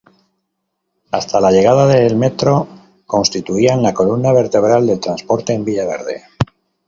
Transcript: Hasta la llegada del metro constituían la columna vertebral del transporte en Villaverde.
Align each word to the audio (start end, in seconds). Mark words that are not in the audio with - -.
Hasta 1.11 1.39
la 1.39 1.51
llegada 1.51 1.85
del 1.85 2.15
metro 2.15 2.67
constituían 3.05 3.83
la 3.83 3.93
columna 3.93 4.33
vertebral 4.33 4.87
del 4.87 4.99
transporte 4.99 5.53
en 5.53 5.63
Villaverde. 5.63 6.23